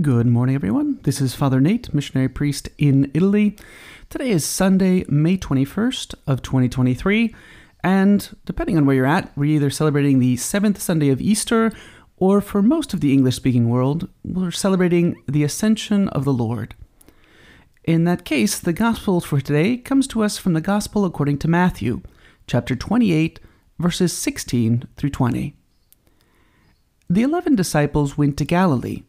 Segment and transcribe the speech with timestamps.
[0.00, 1.00] Good morning, everyone.
[1.02, 3.56] This is Father Nate, missionary priest in Italy.
[4.08, 7.34] Today is Sunday, May 21st of 2023,
[7.82, 11.72] and depending on where you're at, we're either celebrating the seventh Sunday of Easter,
[12.16, 16.76] or for most of the English-speaking world, we're celebrating the Ascension of the Lord.
[17.82, 21.48] In that case, the Gospel for today comes to us from the Gospel according to
[21.48, 22.02] Matthew,
[22.46, 23.40] chapter 28,
[23.80, 25.56] verses 16 through 20.
[27.10, 29.02] The eleven disciples went to Galilee,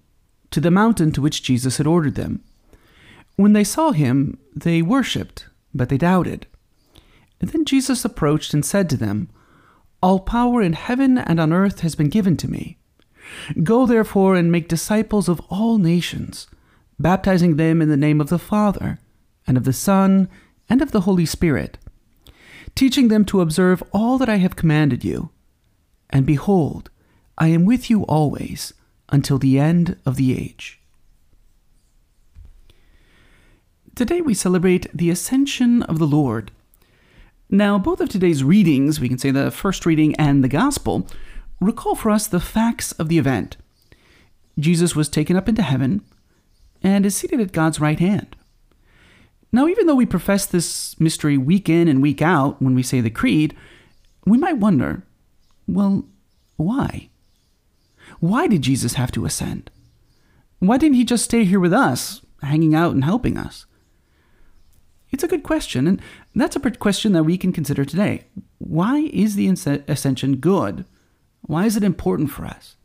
[0.52, 2.44] to the mountain to which Jesus had ordered them.
[3.36, 6.48] When they saw him, they worshipped, but they doubted.
[7.40, 9.30] And then Jesus approached and said to them,
[10.02, 12.78] All power in heaven and on earth has been given to me.
[13.64, 16.48] Go therefore and make disciples of all nations,
[17.00, 19.00] baptizing them in the name of the Father,
[19.48, 20.28] and of the Son,
[20.70, 21.78] and of the Holy Spirit,
[22.76, 25.30] teaching them to observe all that I have commanded you.
[26.10, 26.90] And behold,
[27.38, 28.74] I am with you always
[29.12, 30.80] until the end of the age.
[33.96, 36.52] Today we celebrate the Ascension of the Lord.
[37.50, 41.08] Now, both of today's readings, we can say the first reading and the Gospel,
[41.60, 43.58] recall for us the facts of the event.
[44.58, 46.02] Jesus was taken up into heaven
[46.82, 48.36] and is seated at God's right hand.
[49.52, 53.02] Now, even though we profess this mystery week in and week out when we say
[53.02, 53.56] the Creed,
[54.26, 55.04] we might wonder
[55.68, 56.06] well,
[56.56, 57.10] why?
[58.20, 59.72] Why did Jesus have to ascend?
[60.60, 63.66] Why didn't he just stay here with us, hanging out and helping us?
[65.12, 66.02] It's a good question, and
[66.36, 68.26] that's a question that we can consider today.
[68.58, 70.86] Why is the ascension good?
[71.42, 72.76] Why is it important for us?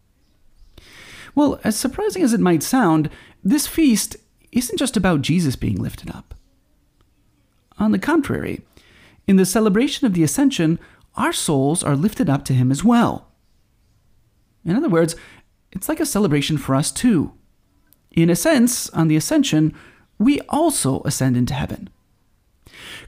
[1.35, 3.11] Well, as surprising as it might sound,
[3.43, 4.17] this feast
[4.53, 6.35] isn't just about Jesus being lifted up.
[7.77, 8.63] On the contrary,
[9.27, 10.79] in the celebration of the ascension,
[11.17, 13.33] our souls are lifted up to him as well.
[14.65, 15.17] In other words,
[15.73, 17.33] it's like a celebration for us too.
[18.13, 19.75] In a sense, on the ascension,
[20.19, 21.91] we also ascend into heaven.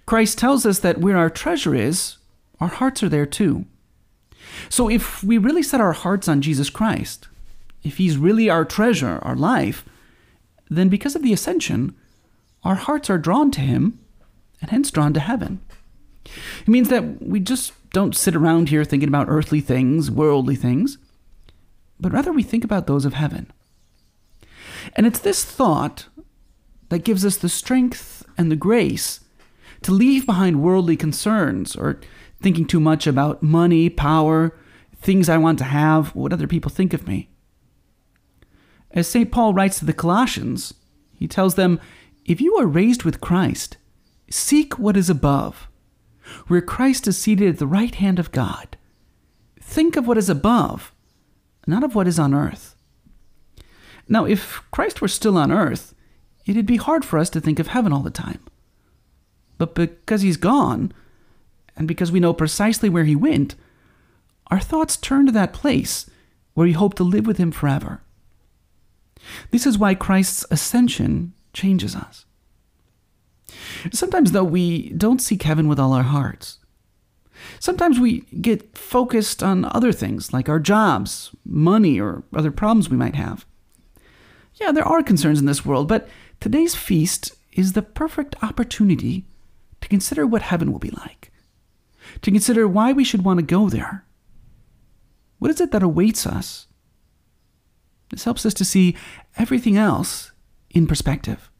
[0.05, 2.19] Christ tells us that where our treasure is,
[2.61, 3.67] our hearts are there too.
[4.69, 7.29] So if we really set our hearts on Jesus Christ,
[7.83, 9.85] if He's really our treasure, our life,
[10.69, 11.95] then because of the ascension,
[12.65, 13.99] our hearts are drawn to Him
[14.61, 15.61] and hence drawn to heaven.
[16.25, 20.99] It means that we just don't sit around here thinking about earthly things, worldly things
[21.99, 23.51] but rather we think about those of heaven.
[24.95, 26.07] And it's this thought
[26.89, 29.21] that gives us the strength and the grace
[29.83, 32.01] to leave behind worldly concerns or
[32.41, 34.57] thinking too much about money, power,
[35.01, 37.29] things I want to have, what other people think of me.
[38.91, 39.31] As St.
[39.31, 40.75] Paul writes to the Colossians,
[41.15, 41.81] he tells them,
[42.25, 43.77] If you are raised with Christ,
[44.31, 45.69] seek what is above,
[46.49, 48.77] where Christ is seated at the right hand of God.
[49.61, 50.93] Think of what is above
[51.67, 52.77] not of what is on earth.
[54.09, 55.95] Now, if Christ were still on earth,
[56.47, 58.41] it'd be hard for us to think of heaven all the time.
[59.59, 60.93] But because he's gone,
[61.77, 63.55] and because we know precisely where he went,
[64.49, 66.09] our thoughts turn to that place
[66.55, 68.01] where we hope to live with him forever.
[69.51, 72.25] This is why Christ's ascension changes us.
[73.93, 76.59] Sometimes, though, we don't seek heaven with all our hearts.
[77.59, 82.97] Sometimes we get focused on other things like our jobs, money, or other problems we
[82.97, 83.47] might have.
[84.55, 86.09] Yeah, there are concerns in this world, but
[86.41, 89.27] today's feast is the perfect opportunity
[89.81, 91.31] to consider what heaven will be like,
[92.23, 94.05] to consider why we should want to go there.
[95.39, 96.67] What is it that awaits us?
[98.11, 98.97] This helps us to see
[99.37, 100.33] everything else
[100.71, 101.51] in perspective.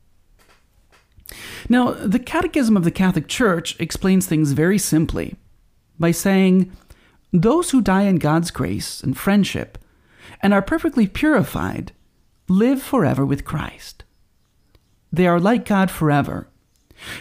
[1.69, 5.37] Now, the Catechism of the Catholic Church explains things very simply
[5.99, 6.73] by saying,
[7.33, 9.79] Those who die in God's grace and friendship
[10.43, 11.93] and are perfectly purified
[12.49, 14.05] live forever with Christ.
[15.13, 16.49] They are like God forever,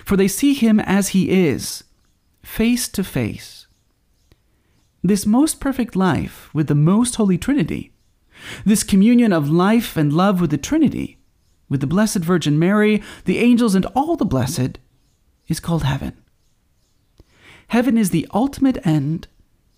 [0.04, 1.84] for they see Him as He is,
[2.44, 3.68] face to face.
[5.04, 7.92] This most perfect life with the most holy Trinity,
[8.66, 11.20] this communion of life and love with the Trinity,
[11.70, 14.80] with the Blessed Virgin Mary, the angels, and all the blessed,
[15.48, 16.14] is called heaven.
[17.68, 19.28] Heaven is the ultimate end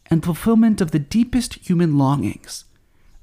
[0.07, 2.65] and fulfillment of the deepest human longings,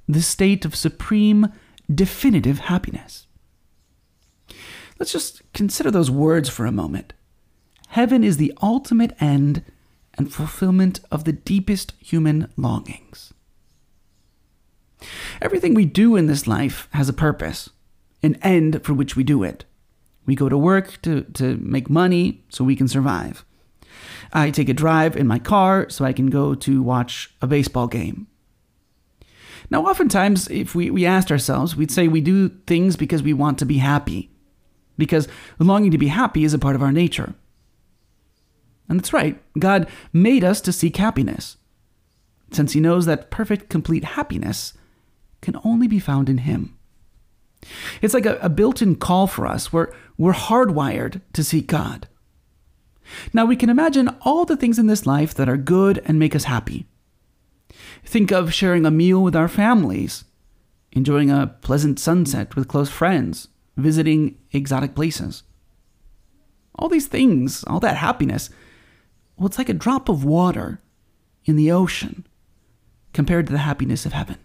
[0.08, 1.52] the state of supreme,
[1.93, 3.26] definitive happiness.
[4.99, 7.12] Let's just consider those words for a moment.
[7.88, 9.64] Heaven is the ultimate end
[10.16, 13.32] and fulfillment of the deepest human longings.
[15.43, 17.70] Everything we do in this life has a purpose,
[18.22, 19.64] an end for which we do it.
[20.26, 23.44] We go to work to, to make money so we can survive.
[24.34, 27.86] I take a drive in my car so I can go to watch a baseball
[27.86, 28.26] game.
[29.70, 33.58] Now, oftentimes, if we, we asked ourselves, we'd say we do things because we want
[33.60, 34.31] to be happy,
[34.98, 35.28] because
[35.58, 37.34] longing to be happy is a part of our nature.
[38.88, 41.56] And that's right, God made us to seek happiness,
[42.50, 44.75] since He knows that perfect, complete happiness
[45.40, 46.76] can only be found in Him.
[48.02, 49.72] It's like a, a built in call for us.
[49.72, 52.08] We're, we're hardwired to seek God.
[53.33, 56.35] Now, we can imagine all the things in this life that are good and make
[56.35, 56.87] us happy.
[58.05, 60.25] Think of sharing a meal with our families,
[60.93, 65.43] enjoying a pleasant sunset with close friends, visiting exotic places.
[66.77, 68.51] All these things, all that happiness,
[69.37, 70.81] well, it's like a drop of water
[71.45, 72.27] in the ocean
[73.12, 74.39] compared to the happiness of heaven.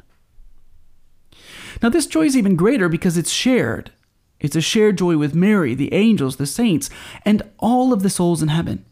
[1.82, 3.92] Now, this joy is even greater because it's shared.
[4.39, 6.89] It's a shared joy with Mary, the angels, the saints,
[7.25, 8.86] and all of the souls in heaven.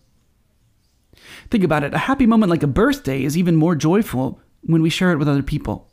[1.49, 4.89] Think about it a happy moment like a birthday is even more joyful when we
[4.89, 5.89] share it with other people.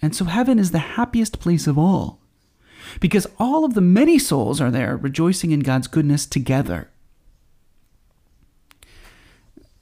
[0.00, 2.20] And so heaven is the happiest place of all
[3.00, 6.90] because all of the many souls are there rejoicing in God's goodness together.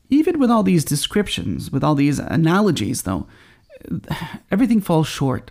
[0.09, 3.27] Even with all these descriptions, with all these analogies, though,
[4.51, 5.51] everything falls short.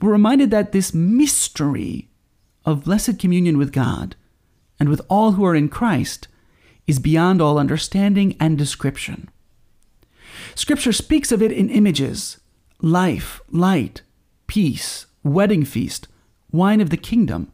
[0.00, 2.08] We're reminded that this mystery
[2.64, 4.16] of blessed communion with God
[4.78, 6.28] and with all who are in Christ
[6.86, 9.30] is beyond all understanding and description.
[10.54, 12.38] Scripture speaks of it in images
[12.80, 14.02] life, light,
[14.46, 16.08] peace, wedding feast,
[16.52, 17.50] wine of the kingdom,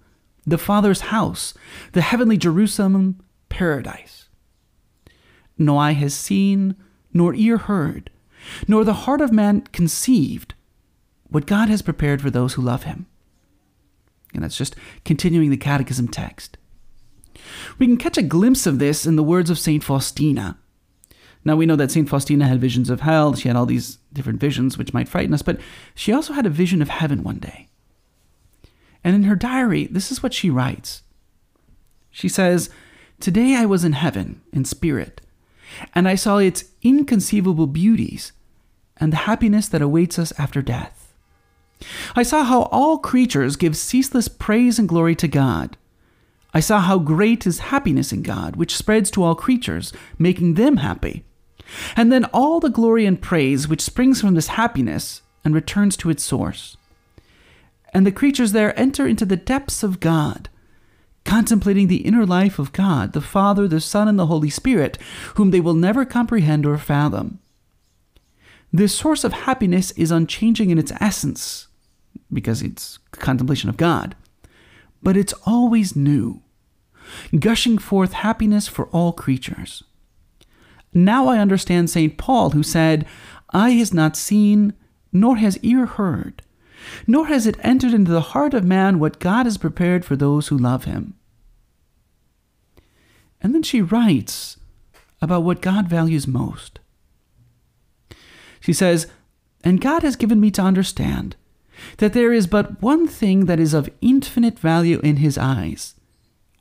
[0.47, 1.55] the Father's house,
[1.93, 4.29] the heavenly Jerusalem, paradise.
[5.57, 6.75] No eye has seen,
[7.13, 8.11] nor ear heard,
[8.67, 10.55] nor the heart of man conceived
[11.31, 13.07] what God has prepared for those who love him.
[14.35, 16.57] And that's just continuing the catechism text.
[17.79, 19.83] We can catch a glimpse of this in the words of St.
[19.83, 20.59] Faustina.
[21.45, 22.09] Now, we know that St.
[22.09, 23.35] Faustina had visions of hell.
[23.35, 25.59] She had all these different visions which might frighten us, but
[25.95, 27.69] she also had a vision of heaven one day.
[29.03, 31.03] And in her diary, this is what she writes.
[32.11, 32.69] She says,
[33.21, 35.23] Today I was in heaven, in spirit,
[35.95, 38.33] and I saw its inconceivable beauties
[38.99, 41.00] and the happiness that awaits us after death.
[42.15, 45.77] I saw how all creatures give ceaseless praise and glory to God
[46.53, 50.79] I saw how great is happiness in God, which spreads to all creatures, making them
[50.79, 51.25] happy.
[51.95, 56.11] And then all the glory and praise which springs from this happiness and returns to
[56.11, 56.77] its source.
[57.95, 60.49] And the creatures there enter into the depths of God,
[61.25, 64.99] contemplating the inner life of God, the Father, the Son, and the Holy Spirit,
[65.37, 67.39] whom they will never comprehend or fathom.
[68.73, 71.69] This source of happiness is unchanging in its essence,
[72.33, 74.15] because it's contemplation of God
[75.03, 76.43] but it's always new,
[77.39, 79.83] gushing forth happiness for all creatures.
[80.93, 82.19] Now I understand St.
[82.19, 83.07] Paul, who said,
[83.53, 84.75] Eye has not seen,
[85.13, 86.43] nor has ear heard,
[87.07, 90.49] nor has it entered into the heart of man what God has prepared for those
[90.49, 91.15] who love him.
[93.41, 94.59] And then she writes
[95.23, 96.79] about what God values most.
[98.61, 99.07] She says,
[99.65, 101.37] And God has given me to understand
[101.99, 105.95] that there is but one thing that is of infinite value in his eyes,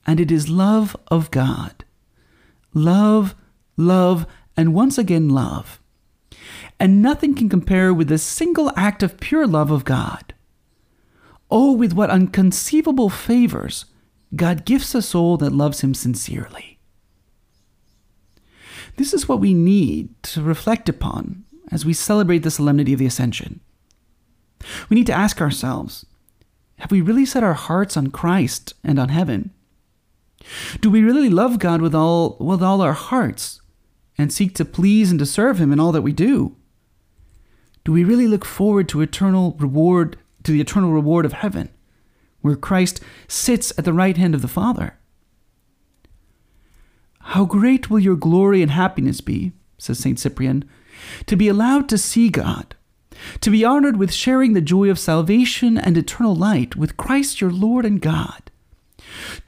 [0.05, 1.85] and it is love of God.
[2.73, 3.35] Love,
[3.77, 4.25] love,
[4.55, 5.79] and once again love.
[6.79, 10.33] And nothing can compare with the single act of pure love of God.
[11.51, 13.85] Oh, with what unconceivable favors
[14.35, 16.77] God gifts a soul that loves him sincerely.
[18.97, 23.05] This is what we need to reflect upon as we celebrate the solemnity of the
[23.05, 23.61] Ascension.
[24.89, 26.05] We need to ask ourselves
[26.79, 29.51] have we really set our hearts on Christ and on heaven?
[30.79, 33.61] Do we really love God with all, with all our hearts
[34.17, 36.55] and seek to please and to serve Him in all that we do?
[37.83, 41.69] Do we really look forward to eternal reward, to the eternal reward of heaven,
[42.41, 44.97] where Christ sits at the right hand of the Father?
[47.19, 50.17] How great will your glory and happiness be, says St.
[50.17, 50.67] Cyprian,
[51.25, 52.75] to be allowed to see God
[53.41, 57.51] to be honored with sharing the joy of salvation and eternal light with Christ your
[57.51, 58.51] Lord and God,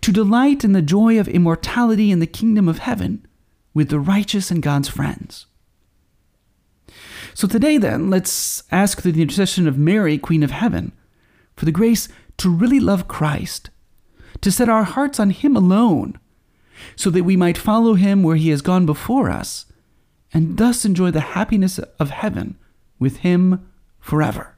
[0.01, 3.25] to delight in the joy of immortality in the kingdom of heaven
[3.74, 5.46] with the righteous and God's friends.
[7.34, 10.92] So today, then, let's ask through the intercession of Mary, Queen of Heaven,
[11.56, 13.70] for the grace to really love Christ,
[14.42, 16.20] to set our hearts on Him alone,
[16.96, 19.66] so that we might follow Him where He has gone before us,
[20.34, 22.58] and thus enjoy the happiness of heaven
[23.01, 23.67] with him
[24.00, 24.55] forever.